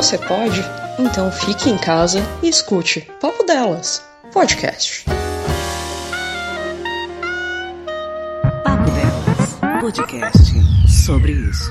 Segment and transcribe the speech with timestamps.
[0.00, 0.64] Você pode?
[0.98, 5.04] Então fique em casa e escute Papo Delas, podcast.
[8.64, 10.54] Papo Delas, podcast
[10.88, 11.70] sobre isso.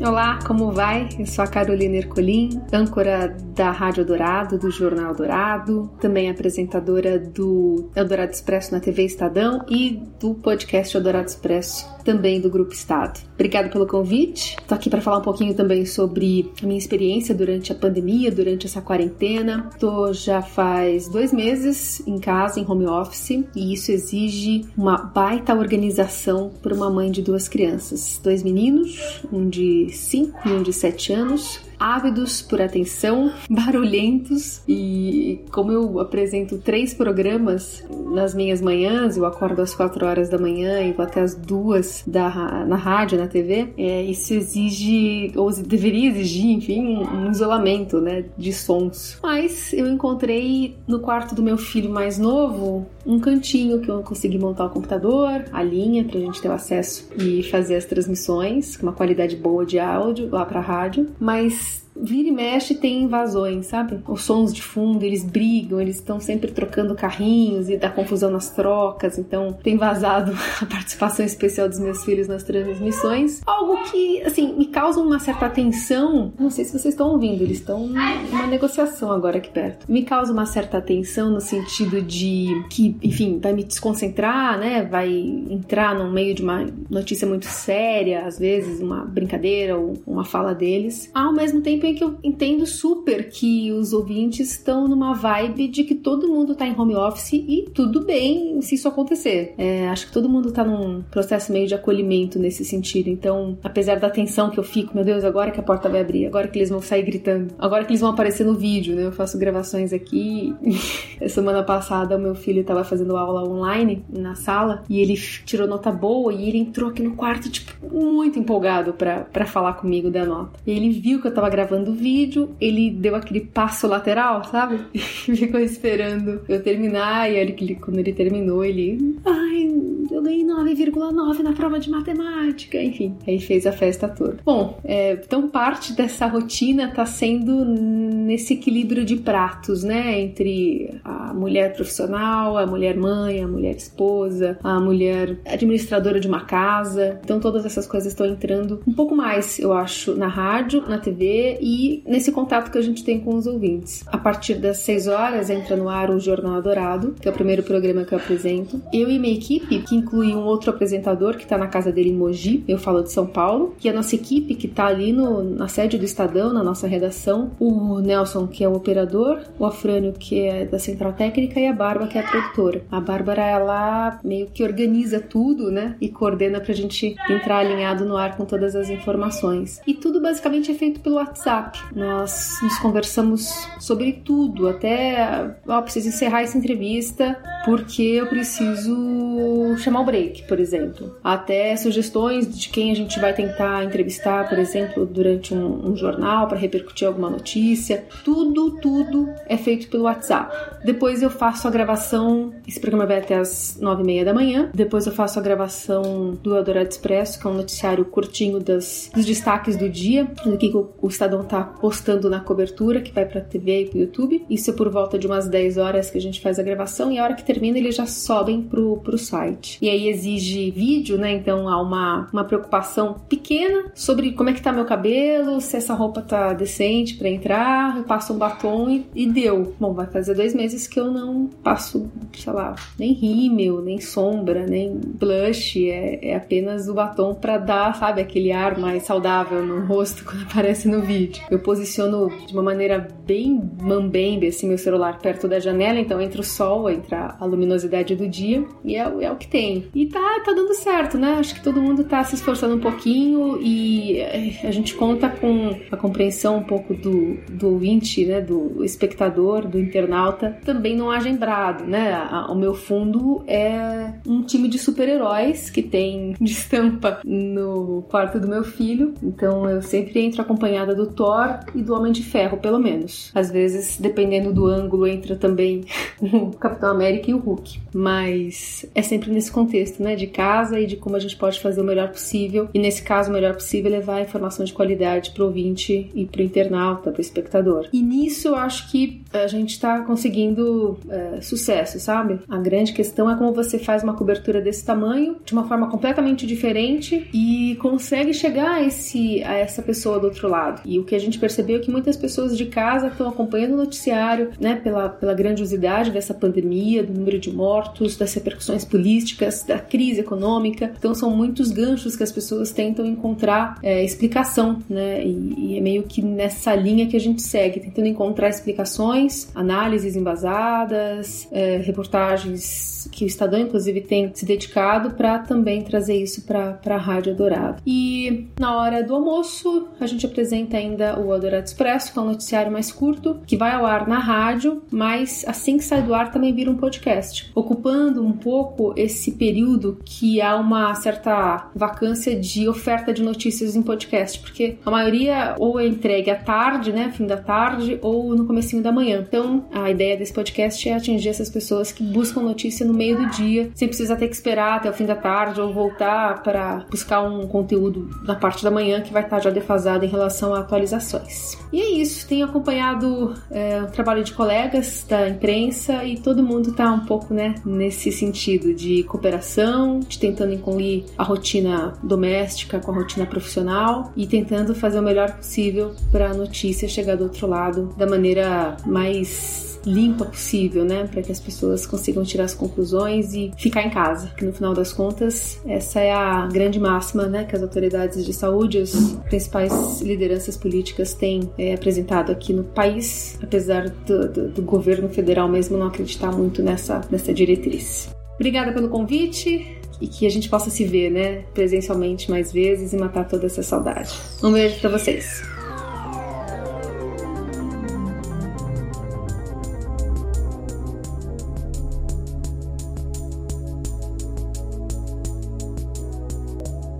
[0.00, 1.08] Olá, como vai?
[1.16, 7.90] Eu sou a Carolina Ercolim, âncora da Rádio Dourado, do Jornal Dourado, também apresentadora do
[7.94, 13.20] Eldorado Expresso na TV Estadão e do podcast Eldorado Expresso, também do Grupo Estado.
[13.42, 14.54] Obrigada pelo convite.
[14.60, 18.68] Estou aqui para falar um pouquinho também sobre a minha experiência durante a pandemia, durante
[18.68, 19.68] essa quarentena.
[19.74, 25.56] Estou já faz dois meses em casa, em home office, e isso exige uma baita
[25.56, 30.72] organização para uma mãe de duas crianças, dois meninos, um de 5 e um de
[30.72, 39.16] 7 anos, ávidos por atenção, barulhentos e como eu apresento três programas nas minhas manhãs,
[39.16, 43.18] eu acordo às quatro horas da manhã e vou até às duas da, na rádio,
[43.18, 49.18] na TV, é, isso exige, ou deveria exigir, enfim, um, um isolamento, né, de sons.
[49.22, 54.38] Mas eu encontrei no quarto do meu filho mais novo um cantinho que eu consegui
[54.38, 58.84] montar o computador, a linha pra gente ter o acesso e fazer as transmissões com
[58.84, 61.91] uma qualidade boa de áudio lá pra rádio, mas です。
[62.02, 64.00] Vira e mexe tem invasões, sabe?
[64.06, 68.50] Os sons de fundo, eles brigam, eles estão sempre trocando carrinhos e dá confusão nas
[68.50, 73.40] trocas, então tem vazado a participação especial dos meus filhos nas transmissões.
[73.46, 76.32] Algo que, assim, me causa uma certa tensão.
[76.38, 79.90] Não sei se vocês estão ouvindo, eles estão numa negociação agora aqui perto.
[79.90, 84.82] Me causa uma certa tensão no sentido de que, enfim, vai me desconcentrar, né?
[84.82, 90.24] Vai entrar no meio de uma notícia muito séria, às vezes uma brincadeira ou uma
[90.24, 91.10] fala deles.
[91.14, 95.84] Ao mesmo tempo em que eu entendo super que os ouvintes estão numa vibe de
[95.84, 99.54] que todo mundo tá em home office e tudo bem se isso acontecer.
[99.56, 103.08] É, acho que todo mundo tá num processo meio de acolhimento nesse sentido.
[103.08, 106.26] Então, apesar da tensão que eu fico, meu Deus, agora que a porta vai abrir,
[106.26, 109.06] agora que eles vão sair gritando, agora que eles vão aparecer no vídeo, né?
[109.06, 110.54] Eu faço gravações aqui.
[111.28, 115.14] Semana passada, o meu filho tava fazendo aula online na sala e ele
[115.44, 120.10] tirou nota boa e ele entrou aqui no quarto, tipo, muito empolgado para falar comigo
[120.10, 120.58] da nota.
[120.66, 124.44] E ele viu que eu tava gravando gravando o vídeo, ele deu aquele passo lateral,
[124.44, 124.80] sabe?
[124.94, 129.18] Ficou esperando eu terminar, e ele, quando ele terminou, ele.
[129.24, 129.70] Ai,
[130.10, 133.16] eu ganhei 9,9 na prova de matemática, enfim.
[133.26, 134.38] Aí fez a festa toda.
[134.44, 140.20] Bom, é, então parte dessa rotina tá sendo nesse equilíbrio de pratos, né?
[140.20, 146.44] Entre a mulher profissional, a mulher mãe, a mulher esposa, a mulher administradora de uma
[146.44, 147.20] casa.
[147.24, 151.58] Então todas essas coisas estão entrando um pouco mais, eu acho, na rádio, na TV
[151.62, 154.02] e nesse contato que a gente tem com os ouvintes.
[154.08, 157.62] A partir das 6 horas entra no ar o Jornal Dourado, que é o primeiro
[157.62, 158.82] programa que eu apresento.
[158.92, 162.16] Eu e minha equipe, que inclui um outro apresentador que está na casa dele em
[162.16, 165.68] Mogi, eu falo de São Paulo, é a nossa equipe que está ali no, na
[165.68, 170.40] sede do Estadão, na nossa redação, o Nelson, que é o operador, o Afrânio, que
[170.40, 172.82] é da Central Técnica, e a Bárbara, que é a produtora.
[172.90, 175.96] A Bárbara, ela meio que organiza tudo, né?
[176.00, 179.80] E coordena pra gente entrar alinhado no ar com todas as informações.
[179.86, 181.78] E tudo basicamente é feito pelo WhatsApp WhatsApp.
[181.94, 190.00] Nós nos conversamos sobre tudo, até ó, preciso encerrar essa entrevista porque eu preciso chamar
[190.00, 191.16] o break, por exemplo.
[191.22, 196.46] Até sugestões de quem a gente vai tentar entrevistar, por exemplo, durante um, um jornal
[196.48, 198.04] para repercutir alguma notícia.
[198.24, 200.54] Tudo, tudo é feito pelo WhatsApp.
[200.84, 204.70] Depois eu faço a gravação, esse programa vai até as nove e meia da manhã.
[204.74, 209.24] Depois eu faço a gravação do Eldorado Expresso, que é um noticiário curtinho das, dos
[209.24, 213.40] destaques do dia, do que o, o Estadão tá postando na cobertura, que vai pra
[213.40, 214.44] TV e pro YouTube.
[214.48, 217.18] Isso é por volta de umas 10 horas que a gente faz a gravação e
[217.18, 219.78] a hora que termina eles já sobem pro, pro site.
[219.82, 221.32] E aí exige vídeo, né?
[221.32, 225.92] Então há uma, uma preocupação pequena sobre como é que tá meu cabelo, se essa
[225.92, 229.74] roupa tá decente para entrar, eu passo um batom e, e, deu.
[229.78, 234.66] Bom, vai fazer dois meses que eu não passo, sei lá, nem rímel, nem sombra,
[234.66, 239.84] nem blush, é, é apenas o batom para dar, sabe, aquele ar mais saudável no
[239.86, 241.44] rosto quando aparece no vídeo.
[241.50, 246.40] Eu posiciono de uma maneira bem mambembe, assim, meu celular perto da janela, então entra
[246.40, 249.88] o sol, entra a luminosidade do dia e é, é, o que tem.
[249.94, 251.32] E tá, tá dando certo, né?
[251.32, 255.76] Acho que todo mundo tá se esforçando um pouquinho e eh, a gente conta com
[255.90, 258.40] a compreensão um pouco do, do ouvinte, né?
[258.40, 262.16] Do espectador, do internauta, também não agembrado, né?
[262.48, 268.46] O meu fundo é um time de super-heróis que tem de estampa no quarto do
[268.46, 272.78] meu filho, então eu sempre entro acompanhada do Thor e do Homem de Ferro, pelo
[272.78, 273.30] menos.
[273.34, 275.84] Às vezes, dependendo do ângulo, entra também
[276.20, 277.80] o Capitão América e o Hulk.
[277.94, 280.16] Mas é sempre nesse contexto, né?
[280.16, 282.68] De casa e de como a gente pode fazer o melhor possível.
[282.72, 286.42] E nesse caso, o melhor possível é levar informação de qualidade pro ouvinte e pro
[286.42, 287.88] internauta, pro espectador.
[287.92, 292.40] E nisso eu acho que a gente tá conseguindo é, sucesso, sabe?
[292.48, 296.46] A grande questão é como você faz uma cobertura desse tamanho, de uma forma completamente
[296.46, 300.82] diferente e consegue chegar a, esse, a essa pessoa do outro lado.
[300.84, 303.76] E o que a gente percebeu é que muitas pessoas de casa estão acompanhando o
[303.76, 304.76] noticiário, né?
[304.76, 310.92] Pela, pela grandiosidade dessa pandemia, do número de mortos, das repercussões políticas, da crise econômica.
[310.98, 315.24] Então são muitos ganchos que as pessoas tentam encontrar é, explicação, né?
[315.24, 320.16] E, e, é meio que nessa linha que a gente segue, tentando encontrar explicações, análises
[320.16, 326.78] embasadas, é, reportagens que o Estadão, inclusive, tem se dedicado para também trazer isso para
[326.84, 327.82] a Rádio Dourado.
[327.86, 332.26] E na hora do almoço, a gente apresenta ainda o Eldorado Expresso, que é um
[332.26, 336.30] noticiário mais curto, que vai ao ar na rádio, mas assim que sai do ar
[336.30, 337.11] também vira um podcast,
[337.54, 343.82] ocupando um pouco esse período que há uma certa vacância de oferta de notícias em
[343.82, 348.46] podcast, porque a maioria ou é entregue à tarde, né, fim da tarde, ou no
[348.46, 349.24] comecinho da manhã.
[349.26, 353.26] Então, a ideia desse podcast é atingir essas pessoas que buscam notícia no meio do
[353.30, 357.22] dia, sem precisar ter que esperar até o fim da tarde ou voltar para buscar
[357.22, 361.58] um conteúdo na parte da manhã que vai estar já defasado em relação a atualizações.
[361.72, 366.70] E é isso, tenho acompanhado é, o trabalho de colegas da imprensa e todo mundo
[366.70, 372.90] está um pouco né, nesse sentido de cooperação, de tentando incluir a rotina doméstica com
[372.92, 377.46] a rotina profissional e tentando fazer o melhor possível para a notícia chegar do outro
[377.46, 383.34] lado da maneira mais limpa possível, né, para que as pessoas consigam tirar as conclusões
[383.34, 384.28] e ficar em casa.
[384.36, 388.32] Que no final das contas, essa é a grande máxima, né, que as autoridades de
[388.32, 388.92] saúde, as
[389.28, 395.48] principais lideranças políticas têm é, apresentado aqui no país, apesar do, do, do governo federal
[395.48, 396.62] mesmo não acreditar muito
[397.10, 398.10] nessa, diretriz.
[398.34, 402.96] Obrigada pelo convite e que a gente possa se ver, né, presencialmente mais vezes e
[402.96, 404.12] matar toda essa saudade.
[404.42, 405.42] Um beijo para vocês.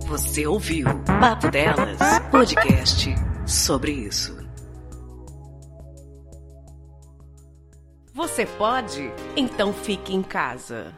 [0.07, 1.99] Você ouviu Papo Delas,
[2.31, 3.13] podcast
[3.45, 4.42] sobre isso.
[8.23, 9.11] Você pode?
[9.35, 10.95] Então fique em casa.